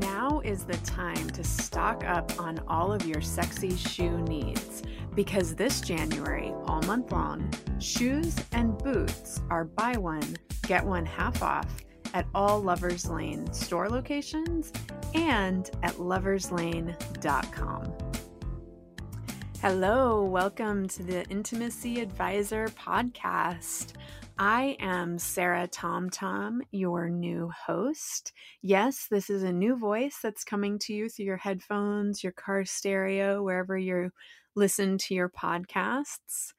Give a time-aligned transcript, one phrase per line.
[0.00, 4.82] Now is the time to stock up on all of your sexy shoe needs
[5.14, 10.36] because this January, all month long, shoes and boots are buy one,
[10.66, 11.68] get one half off
[12.14, 14.72] at all Lovers Lane store locations
[15.14, 17.92] and at loverslane.com.
[19.60, 23.94] Hello, welcome to the Intimacy Advisor podcast.
[24.38, 28.32] I am Sarah Tom Tom, your new host.
[28.62, 32.64] Yes, this is a new voice that's coming to you through your headphones, your car
[32.64, 34.10] stereo, wherever you
[34.54, 36.52] listen to your podcasts.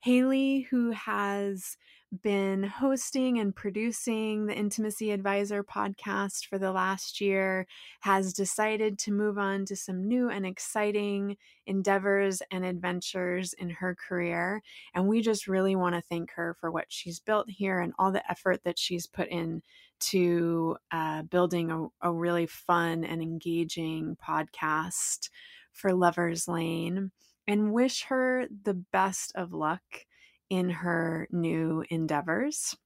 [0.00, 1.76] Haley, who has
[2.22, 7.66] been hosting and producing the Intimacy Advisor podcast for the last year,
[8.00, 13.94] has decided to move on to some new and exciting endeavors and adventures in her
[13.94, 14.62] career.
[14.94, 18.12] And we just really want to thank her for what she's built here and all
[18.12, 19.62] the effort that she's put in
[19.98, 25.30] to uh, building a, a really fun and engaging podcast
[25.72, 27.10] for Lovers Lane
[27.46, 30.05] and wish her the best of luck
[30.50, 32.76] in her new endeavors.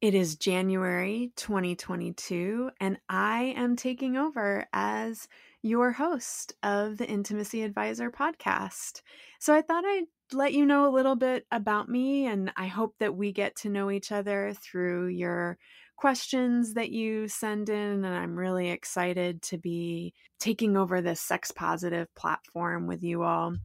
[0.00, 5.26] It is January 2022, and I am taking over as
[5.62, 9.00] your host of the Intimacy Advisor podcast.
[9.40, 12.94] So I thought I'd let you know a little bit about me, and I hope
[13.00, 15.58] that we get to know each other through your
[15.96, 18.04] questions that you send in.
[18.04, 23.56] And I'm really excited to be taking over this sex positive platform with you all.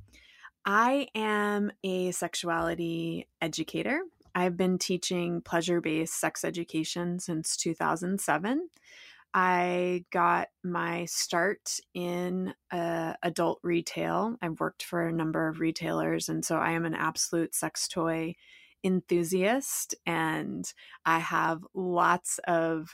[0.65, 4.01] I am a sexuality educator.
[4.35, 8.69] I've been teaching pleasure based sex education since 2007.
[9.33, 14.35] I got my start in uh, adult retail.
[14.41, 18.35] I've worked for a number of retailers, and so I am an absolute sex toy
[18.83, 20.71] enthusiast, and
[21.05, 22.89] I have lots of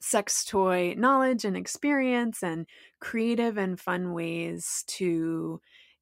[0.00, 2.66] sex toy knowledge and experience and
[3.00, 5.60] creative and fun ways to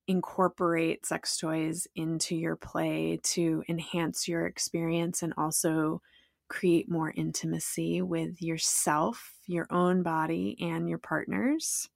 [0.08, 6.02] incorporate sex toys into your play to enhance your experience and also
[6.48, 11.88] create more intimacy with yourself, your own body, and your partners.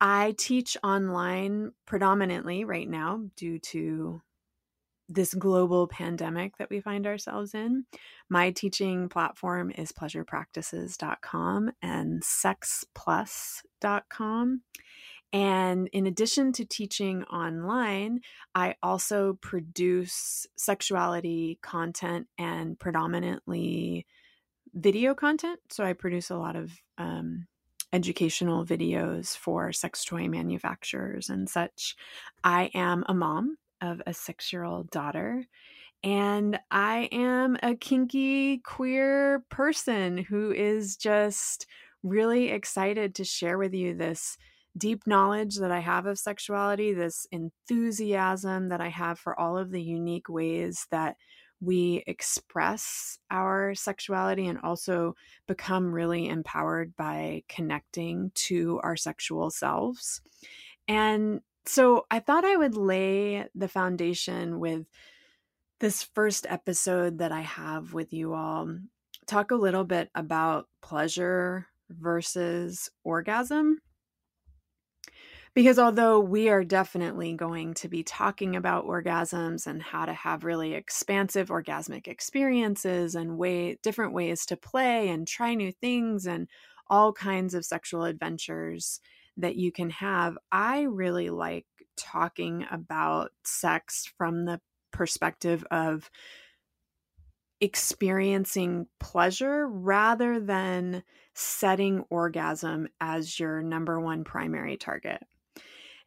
[0.00, 4.22] I teach online predominantly right now due to
[5.10, 7.84] this global pandemic that we find ourselves in.
[8.30, 14.62] My teaching platform is pleasurepractices.com and sexplus.com.
[15.32, 18.20] And in addition to teaching online,
[18.54, 24.06] I also produce sexuality content and predominantly
[24.74, 25.60] video content.
[25.70, 27.46] So I produce a lot of um,
[27.92, 31.96] educational videos for sex toy manufacturers and such.
[32.42, 35.44] I am a mom of a six year old daughter.
[36.02, 41.66] And I am a kinky queer person who is just
[42.02, 44.38] really excited to share with you this
[44.76, 49.70] deep knowledge that I have of sexuality, this enthusiasm that I have for all of
[49.70, 51.16] the unique ways that
[51.60, 55.14] we express our sexuality and also
[55.46, 60.22] become really empowered by connecting to our sexual selves.
[60.88, 64.86] And so I thought I would lay the foundation with
[65.80, 68.78] this first episode that I have with you all.
[69.26, 73.80] Talk a little bit about pleasure versus orgasm
[75.54, 80.44] because although we are definitely going to be talking about orgasms and how to have
[80.44, 86.48] really expansive orgasmic experiences and way different ways to play and try new things and
[86.88, 89.00] all kinds of sexual adventures
[89.36, 94.60] that you can have, I really like talking about sex from the
[94.92, 96.10] perspective of
[97.60, 101.02] experiencing pleasure rather than
[101.34, 105.22] setting orgasm as your number one primary target.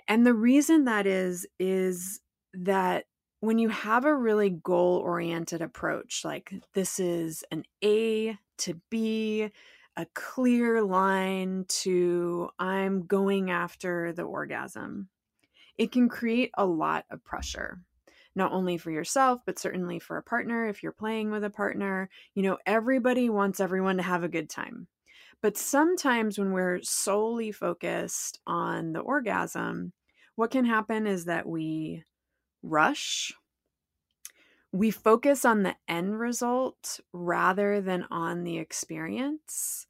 [0.08, 2.20] And the reason that is, is
[2.54, 3.06] that
[3.40, 9.50] when you have a really goal oriented approach, like this is an A to B,
[9.96, 15.10] a clear line to I'm going after the orgasm,
[15.78, 17.82] it can create a lot of pressure.
[18.36, 20.68] Not only for yourself, but certainly for a partner.
[20.68, 24.50] If you're playing with a partner, you know, everybody wants everyone to have a good
[24.50, 24.88] time.
[25.42, 29.92] But sometimes when we're solely focused on the orgasm,
[30.36, 32.04] what can happen is that we
[32.62, 33.34] rush.
[34.72, 39.86] We focus on the end result rather than on the experience.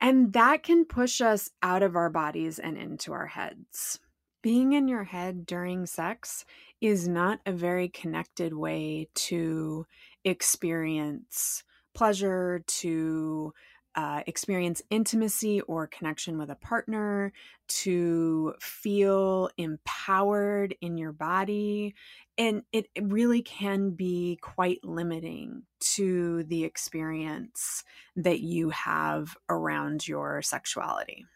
[0.00, 3.98] And that can push us out of our bodies and into our heads.
[4.42, 6.44] being in your head during sex
[6.80, 9.86] is not a very connected way to
[10.24, 11.62] experience
[11.94, 13.52] pleasure, to
[13.94, 17.32] uh, experience intimacy or connection with a partner,
[17.68, 21.94] to feel empowered in your body.
[22.38, 27.84] And it really can be quite limiting to the experience
[28.16, 31.26] that you have around your sexuality.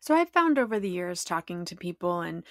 [0.00, 2.44] So I've found over the years talking to people and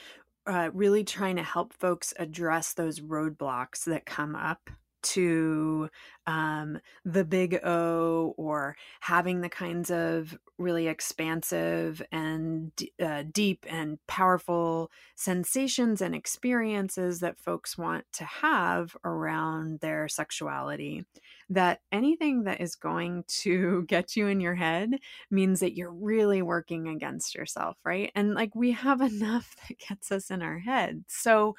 [0.45, 4.69] uh, really trying to help folks address those roadblocks that come up
[5.03, 5.89] to
[6.25, 12.71] um, the big O or having the kinds of really expansive and
[13.03, 21.05] uh, deep and powerful sensations and experiences that folks want to have around their sexuality.
[21.50, 24.91] That anything that is going to get you in your head
[25.29, 28.11] means that you're really working against yourself, right?
[28.15, 31.03] And like we have enough that gets us in our head.
[31.07, 31.55] So,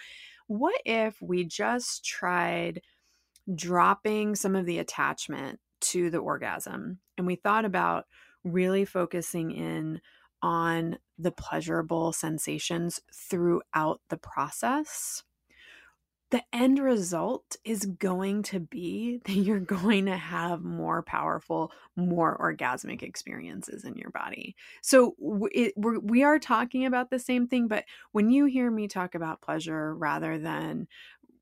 [0.47, 2.83] what if we just tried?
[3.53, 6.99] Dropping some of the attachment to the orgasm.
[7.19, 8.07] And we thought about
[8.45, 10.01] really focusing in
[10.43, 15.23] on the pleasurable sensations throughout the process.
[16.31, 22.37] The end result is going to be that you're going to have more powerful, more
[22.39, 24.57] orgasmic experiences in your body.
[24.83, 25.15] So
[25.53, 29.15] it, we're, we are talking about the same thing, but when you hear me talk
[29.15, 30.89] about pleasure rather than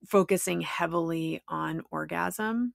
[0.06, 2.75] focusing heavily on orgasm,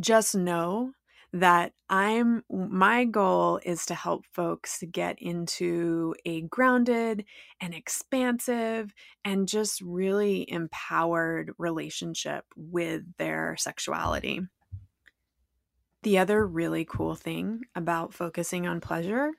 [0.00, 0.92] just know
[1.32, 7.24] that I'm my goal is to help folks get into a grounded
[7.60, 8.92] and expansive
[9.24, 14.40] and just really empowered relationship with their sexuality.
[16.02, 19.30] The other really cool thing about focusing on pleasure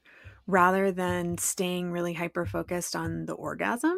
[0.48, 3.98] rather than staying really hyper focused on the orgasm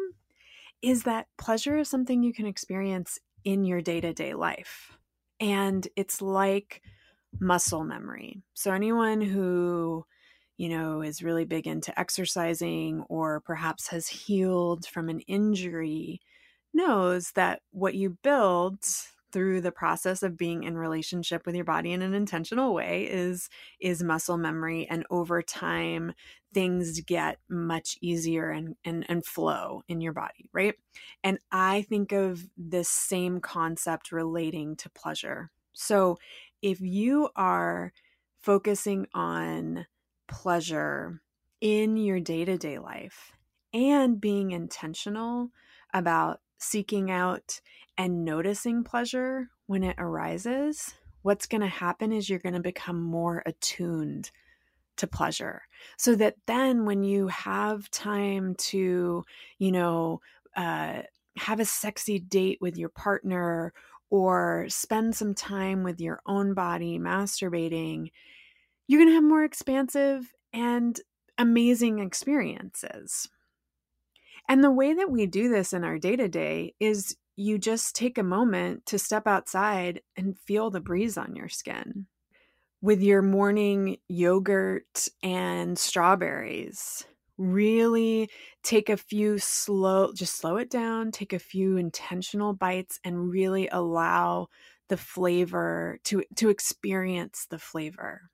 [0.82, 4.96] is that pleasure is something you can experience in your day to day life.
[5.40, 6.82] And it's like
[7.40, 8.42] muscle memory.
[8.54, 10.04] So, anyone who,
[10.56, 16.20] you know, is really big into exercising or perhaps has healed from an injury
[16.72, 18.78] knows that what you build
[19.32, 23.48] through the process of being in relationship with your body in an intentional way is
[23.80, 26.12] is muscle memory and over time
[26.54, 30.74] things get much easier and and and flow in your body right?
[31.24, 35.50] And i think of this same concept relating to pleasure.
[35.72, 36.18] So
[36.62, 37.92] if you are
[38.40, 39.86] focusing on
[40.28, 41.20] pleasure
[41.60, 43.32] in your day-to-day life
[43.72, 45.50] and being intentional
[45.92, 47.60] about seeking out
[47.98, 53.00] and noticing pleasure when it arises, what's going to happen is you're going to become
[53.02, 54.30] more attuned
[54.96, 55.62] to pleasure.
[55.96, 59.24] So that then when you have time to,
[59.58, 60.20] you know,
[60.56, 61.02] uh,
[61.36, 63.72] have a sexy date with your partner
[64.08, 68.10] or spend some time with your own body masturbating,
[68.86, 71.00] you're going to have more expansive and
[71.38, 73.28] amazing experiences.
[74.48, 77.94] And the way that we do this in our day to day is you just
[77.94, 82.06] take a moment to step outside and feel the breeze on your skin.
[82.80, 87.04] With your morning yogurt and strawberries,
[87.36, 88.30] really
[88.62, 93.68] take a few slow, just slow it down, take a few intentional bites, and really
[93.68, 94.48] allow
[94.88, 98.30] the flavor to, to experience the flavor.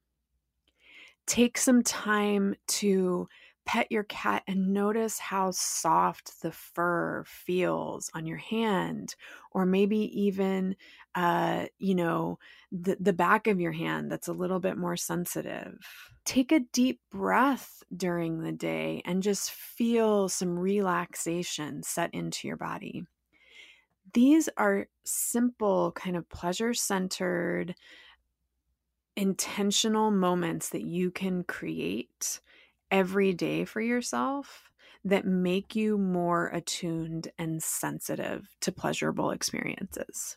[1.26, 3.28] Take some time to
[3.64, 9.14] pet your cat and notice how soft the fur feels on your hand
[9.52, 10.74] or maybe even
[11.14, 12.38] uh you know
[12.72, 15.78] the the back of your hand that's a little bit more sensitive.
[16.24, 22.56] Take a deep breath during the day and just feel some relaxation set into your
[22.56, 23.04] body.
[24.14, 27.74] These are simple kind of pleasure centered
[29.16, 32.40] intentional moments that you can create
[32.92, 34.70] every day for yourself
[35.04, 40.36] that make you more attuned and sensitive to pleasurable experiences.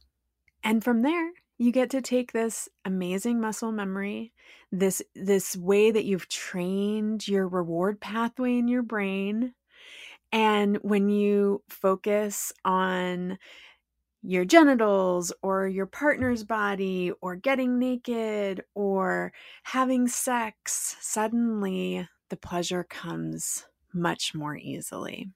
[0.63, 4.33] And from there, you get to take this amazing muscle memory,
[4.71, 9.53] this this way that you've trained your reward pathway in your brain,
[10.31, 13.37] and when you focus on
[14.21, 19.31] your genitals or your partner's body or getting naked or
[19.63, 25.31] having sex, suddenly the pleasure comes much more easily.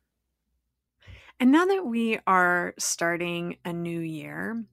[1.39, 4.63] And now that we are starting a new year,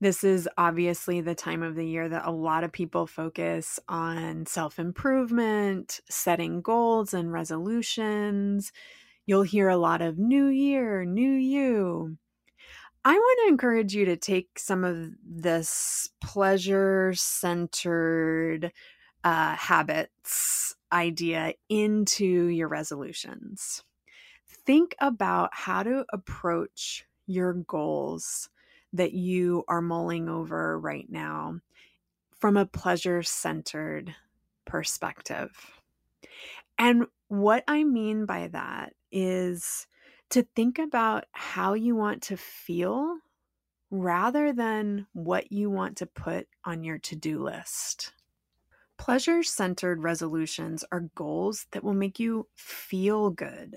[0.00, 4.46] this is obviously the time of the year that a lot of people focus on
[4.46, 8.72] self improvement, setting goals and resolutions,
[9.26, 12.18] You'll hear a lot of new year, new you.
[13.04, 18.72] I want to encourage you to take some of this pleasure centered
[19.24, 23.82] uh, habits idea into your resolutions.
[24.46, 28.48] Think about how to approach your goals
[28.92, 31.60] that you are mulling over right now
[32.38, 34.14] from a pleasure centered
[34.64, 35.50] perspective.
[36.78, 39.86] And what I mean by that is
[40.30, 43.16] to think about how you want to feel
[43.90, 48.12] rather than what you want to put on your to do list.
[49.02, 53.76] Pleasure centered resolutions are goals that will make you feel good.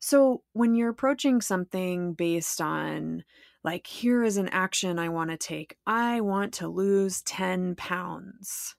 [0.00, 3.24] So, when you're approaching something based on,
[3.64, 8.76] like, here is an action I want to take, I want to lose 10 pounds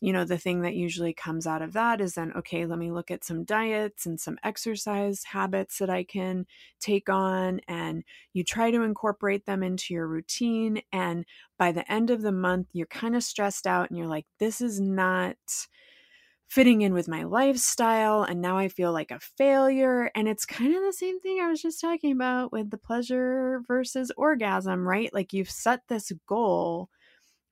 [0.00, 2.90] you know, the thing that usually comes out of that is then, okay, let me
[2.90, 6.46] look at some diets and some exercise habits that I can
[6.80, 7.60] take on.
[7.68, 8.02] And
[8.32, 10.80] you try to incorporate them into your routine.
[10.90, 11.26] And
[11.58, 14.62] by the end of the month, you're kind of stressed out and you're like, this
[14.62, 15.36] is not
[16.48, 18.22] fitting in with my lifestyle.
[18.22, 20.10] And now I feel like a failure.
[20.14, 23.62] And it's kind of the same thing I was just talking about with the pleasure
[23.68, 25.12] versus orgasm, right?
[25.12, 26.88] Like you've set this goal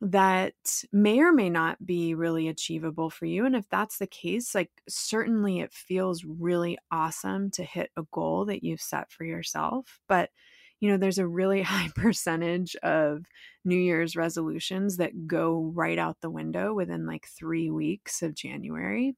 [0.01, 0.55] that
[0.93, 3.45] may or may not be really achievable for you.
[3.45, 8.45] And if that's the case, like certainly it feels really awesome to hit a goal
[8.45, 9.99] that you've set for yourself.
[10.09, 10.31] But,
[10.79, 13.25] you know, there's a really high percentage of
[13.65, 19.17] New Year's resolutions that go right out the window within like three weeks of January.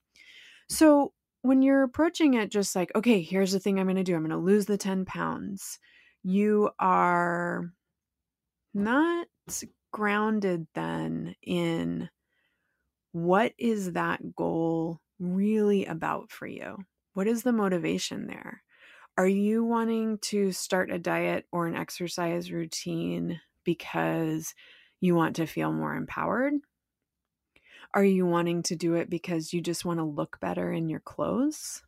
[0.70, 4.14] So when you're approaching it just like, okay, here's the thing I'm going to do,
[4.14, 5.78] I'm going to lose the 10 pounds,
[6.22, 7.70] you are
[8.72, 9.26] not
[9.90, 12.10] grounded then in
[13.12, 16.78] what is that goal really about for you?
[17.14, 18.62] What is the motivation there?
[19.18, 24.54] Are you wanting to start a diet or an exercise routine because
[25.00, 26.54] you want to feel more empowered?
[27.92, 31.00] Are you wanting to do it because you just want to look better in your
[31.00, 31.82] clothes?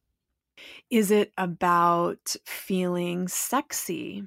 [0.91, 4.25] Is it about feeling sexy?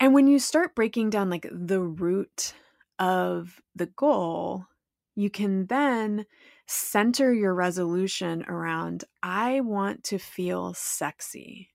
[0.00, 2.54] And when you start breaking down like the root
[2.98, 4.66] of the goal,
[5.14, 6.26] you can then
[6.66, 11.70] center your resolution around I want to feel sexy.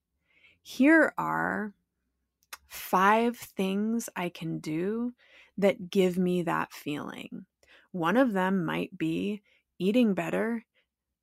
[0.61, 1.73] Here are
[2.67, 5.13] five things I can do
[5.57, 7.45] that give me that feeling.
[7.91, 9.41] One of them might be
[9.77, 10.65] eating better,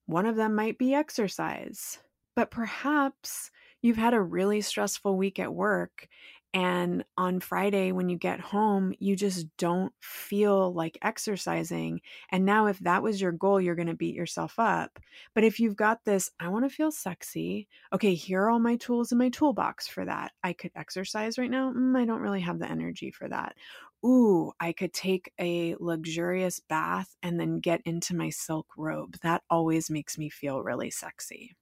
[0.06, 1.98] one of them might be exercise.
[2.36, 3.50] But perhaps
[3.82, 6.08] you've had a really stressful week at work
[6.52, 12.00] and on Friday, when you get home, you just don't feel like exercising.
[12.30, 14.98] And now, if that was your goal, you're going to beat yourself up.
[15.32, 17.68] But if you've got this, I want to feel sexy.
[17.92, 20.32] Okay, here are all my tools in my toolbox for that.
[20.42, 21.72] I could exercise right now.
[21.72, 23.54] Mm, I don't really have the energy for that.
[24.04, 29.18] Ooh, I could take a luxurious bath and then get into my silk robe.
[29.22, 31.54] That always makes me feel really sexy.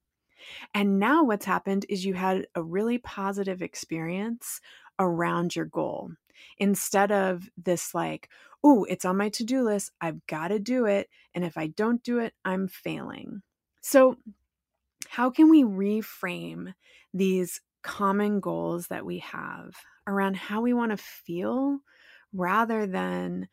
[0.75, 4.61] And now what's happened is you had a really positive experience
[4.99, 6.13] around your goal
[6.59, 8.29] instead of this like,
[8.63, 9.93] oh, it's on my to do list.
[10.01, 11.09] I've got to do it.
[11.35, 13.43] And if I don't do it, I'm failing.
[13.81, 14.17] So,
[15.09, 16.75] how can we reframe
[17.15, 19.75] these common goals that we have
[20.07, 21.79] around how we want to feel
[22.33, 23.49] rather than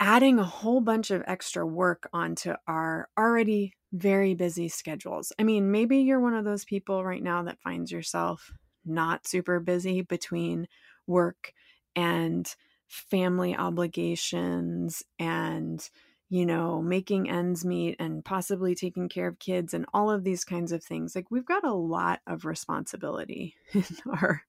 [0.00, 5.32] adding a whole bunch of extra work onto our already very busy schedules.
[5.38, 8.50] I mean, maybe you're one of those people right now that finds yourself
[8.84, 10.66] not super busy between
[11.06, 11.52] work
[11.94, 12.52] and
[12.88, 15.88] family obligations and
[16.28, 20.44] you know making ends meet and possibly taking care of kids and all of these
[20.44, 24.42] kinds of things like we've got a lot of responsibility in our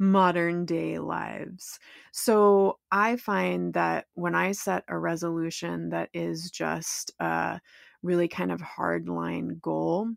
[0.00, 1.78] modern day lives.
[2.12, 7.60] So I find that when I set a resolution that is just a
[8.02, 10.10] really kind of hardline goal,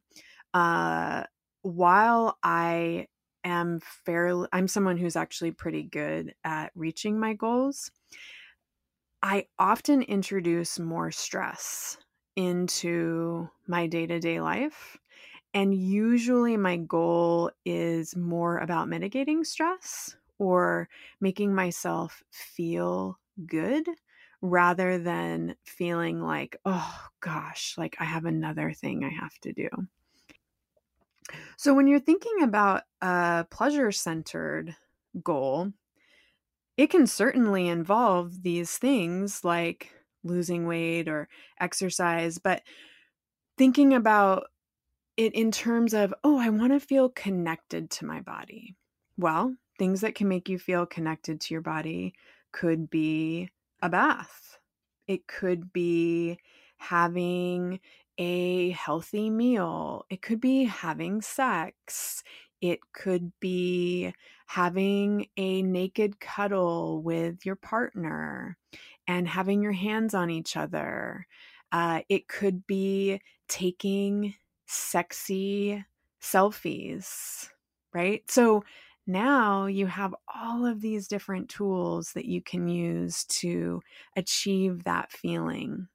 [0.53, 1.25] uh,
[1.63, 3.07] while I
[3.43, 7.91] am fairly, I'm someone who's actually pretty good at reaching my goals.
[9.21, 11.97] I often introduce more stress
[12.35, 14.97] into my day to day life.
[15.53, 23.87] And usually my goal is more about mitigating stress or making myself feel good
[24.41, 29.69] rather than feeling like, oh gosh, like I have another thing I have to do.
[31.57, 34.75] So when you're thinking about a pleasure centered
[35.23, 35.71] goal,
[36.77, 39.93] it can certainly involve these things like
[40.23, 41.27] losing weight or
[41.59, 42.63] exercise, but
[43.57, 44.47] thinking about
[45.17, 48.75] it in terms of, oh, I want to feel connected to my body.
[49.17, 52.13] Well, things that can make you feel connected to your body
[52.51, 53.49] could be
[53.81, 54.57] a bath,
[55.07, 56.39] it could be
[56.77, 57.79] having
[58.17, 62.23] a healthy meal, it could be having sex,
[62.61, 64.13] it could be
[64.47, 68.57] having a naked cuddle with your partner
[69.07, 71.27] and having your hands on each other.
[71.71, 74.35] Uh, it could be taking
[74.73, 75.85] sexy
[76.21, 77.49] selfies,
[77.93, 78.29] right?
[78.29, 78.63] So
[79.05, 83.81] now you have all of these different tools that you can use to
[84.15, 85.87] achieve that feeling.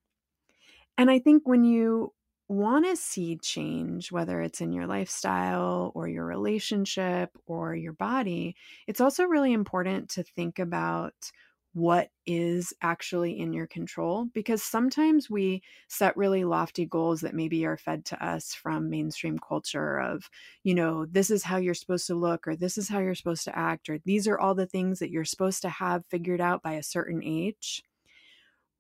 [0.97, 2.13] And I think when you
[2.49, 8.57] want to see change, whether it's in your lifestyle or your relationship or your body,
[8.87, 11.31] it's also really important to think about
[11.75, 17.65] what is actually in your control because sometimes we set really lofty goals that maybe
[17.65, 20.29] are fed to us from mainstream culture of
[20.65, 23.45] you know this is how you're supposed to look or this is how you're supposed
[23.45, 26.63] to act or these are all the things that you're supposed to have figured out
[26.63, 27.83] by a certain age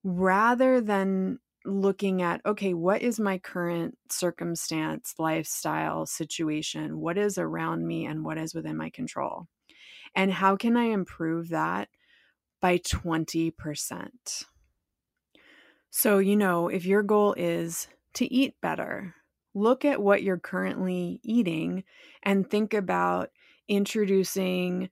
[0.02, 6.98] rather than looking at okay what is my current circumstance lifestyle situation?
[6.98, 9.46] What is around me and what is within my control?
[10.14, 11.88] And how can i improve that
[12.60, 14.44] by 20%.
[15.90, 19.14] So, you know, if your goal is to eat better,
[19.54, 21.84] look at what you're currently eating
[22.22, 23.30] and think about
[23.68, 24.90] introducing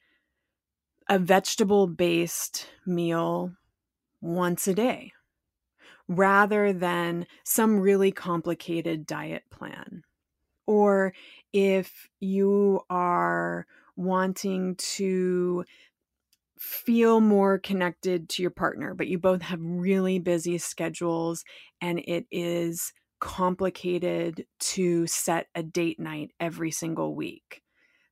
[1.08, 3.52] a vegetable based meal
[4.20, 5.12] once a day
[6.08, 10.02] rather than some really complicated diet plan.
[10.66, 11.12] Or
[11.52, 15.64] if you are wanting to
[16.58, 21.44] feel more connected to your partner, but you both have really busy schedules
[21.80, 27.62] and it is complicated to set a date night every single week.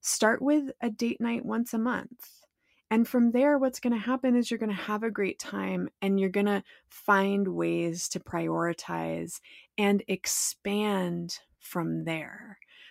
[0.00, 2.44] Start with a date night once a month.
[2.90, 5.88] And from there, what's going to happen is you're going to have a great time
[6.02, 9.40] and you're going to find ways to prioritize
[9.78, 12.43] and expand from there.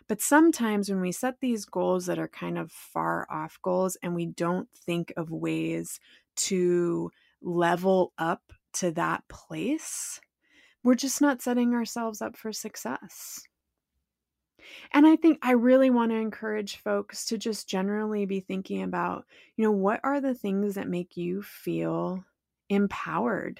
[0.07, 4.15] But sometimes when we set these goals that are kind of far off goals and
[4.15, 5.99] we don't think of ways
[6.35, 10.19] to level up to that place,
[10.83, 13.43] we're just not setting ourselves up for success.
[14.91, 19.25] And I think I really want to encourage folks to just generally be thinking about,
[19.57, 22.23] you know, what are the things that make you feel
[22.69, 23.59] empowered?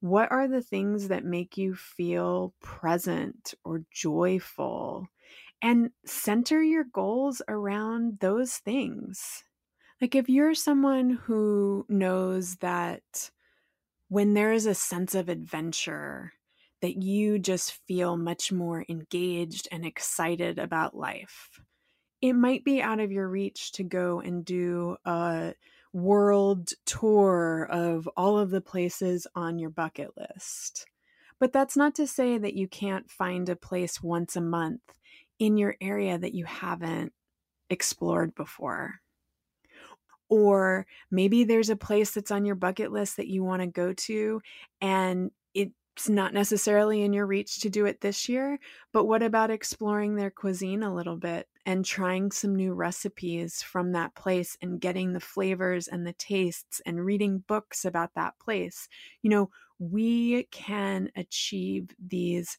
[0.00, 5.08] What are the things that make you feel present or joyful?
[5.62, 9.44] and center your goals around those things.
[10.00, 13.30] Like if you're someone who knows that
[14.08, 16.32] when there is a sense of adventure,
[16.80, 21.60] that you just feel much more engaged and excited about life.
[22.22, 25.54] It might be out of your reach to go and do a
[25.92, 30.86] world tour of all of the places on your bucket list.
[31.38, 34.82] But that's not to say that you can't find a place once a month
[35.38, 37.12] in your area that you haven't
[37.70, 39.00] explored before.
[40.28, 43.92] Or maybe there's a place that's on your bucket list that you want to go
[43.92, 44.40] to
[44.80, 45.30] and
[46.00, 48.58] it's not necessarily in your reach to do it this year,
[48.90, 53.92] but what about exploring their cuisine a little bit and trying some new recipes from
[53.92, 58.88] that place and getting the flavors and the tastes and reading books about that place?
[59.20, 62.56] You know, we can achieve these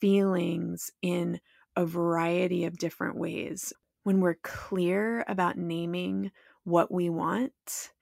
[0.00, 1.40] feelings in
[1.76, 6.32] a variety of different ways when we're clear about naming
[6.64, 7.92] what we want.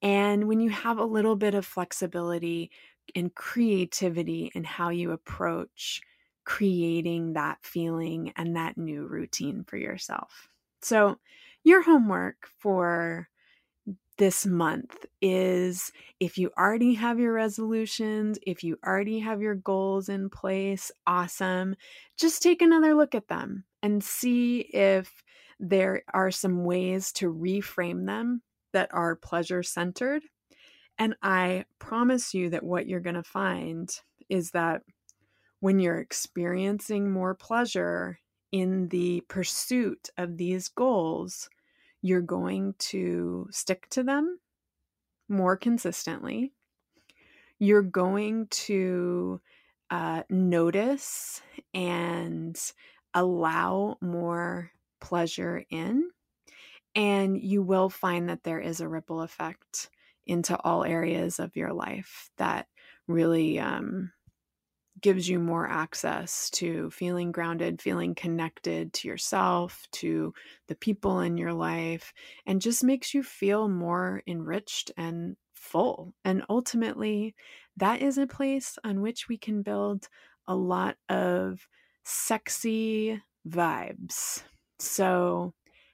[0.00, 2.70] And when you have a little bit of flexibility
[3.14, 6.00] and creativity in how you approach
[6.44, 10.48] creating that feeling and that new routine for yourself.
[10.80, 11.18] So,
[11.62, 13.28] your homework for
[14.18, 20.08] this month is if you already have your resolutions, if you already have your goals
[20.08, 21.76] in place, awesome.
[22.16, 25.22] Just take another look at them and see if
[25.60, 28.42] there are some ways to reframe them
[28.72, 30.22] that are pleasure centered.
[30.98, 33.90] And I promise you that what you're going to find
[34.28, 34.82] is that
[35.60, 38.18] when you're experiencing more pleasure
[38.50, 41.48] in the pursuit of these goals,
[42.02, 44.38] you're going to stick to them
[45.28, 46.52] more consistently.
[47.58, 49.40] You're going to
[49.90, 51.42] uh, notice
[51.74, 52.58] and
[53.14, 56.10] allow more pleasure in.
[56.94, 59.90] And you will find that there is a ripple effect
[60.28, 62.66] into all areas of your life that
[63.08, 64.12] really um,
[65.00, 70.32] gives you more access to feeling grounded, feeling connected to yourself, to
[70.66, 72.12] the people in your life,
[72.46, 76.14] and just makes you feel more enriched and full.
[76.24, 77.34] And ultimately,
[77.76, 80.08] that is a place on which we can build
[80.46, 81.66] a lot of
[82.04, 84.42] sexy vibes.
[84.78, 85.52] So,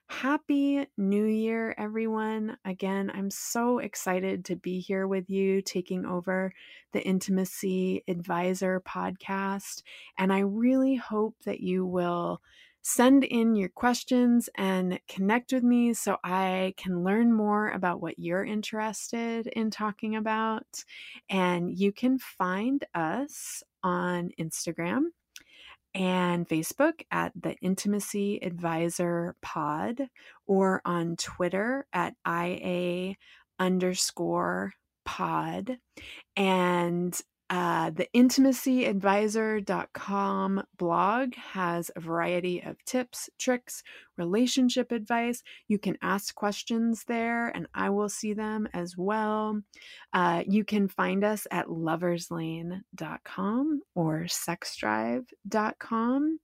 [0.09, 2.59] Happy New Year, everyone.
[2.65, 6.53] Again, I'm so excited to be here with you, taking over
[6.93, 9.83] the Intimacy Advisor podcast.
[10.19, 12.43] And I really hope that you will
[12.83, 18.19] send in your questions and connect with me so I can learn more about what
[18.19, 20.85] you're interested in talking about.
[21.31, 25.05] And you can find us on Instagram
[25.95, 30.09] and Facebook at the Intimacy Advisor Pod
[30.47, 33.15] or on Twitter at IA
[33.59, 34.73] underscore
[35.05, 35.79] pod.
[36.37, 37.19] And
[37.55, 43.85] uh, the intimacyadvisor.com blog has a variety of tips, tricks,
[44.17, 45.45] relationship advice.
[45.69, 49.61] You can ask questions there, and I will see them as well.
[50.13, 56.41] Uh, you can find us at loverslane.com or sexdrive.com.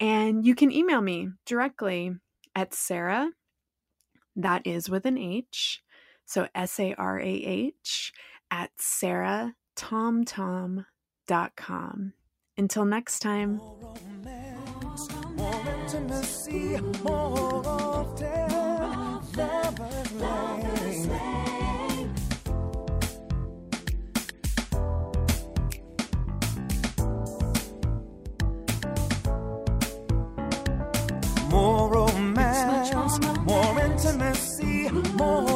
[0.00, 2.10] And you can email me directly
[2.56, 3.30] at Sarah,
[4.34, 5.84] that is with an H.
[6.26, 8.12] So S A R A H
[8.50, 10.84] at Sarah tomtom.com.
[12.56, 13.56] Until next time.
[13.56, 17.62] More romance, more intimacy, more
[31.50, 35.47] more romance, more intimacy, more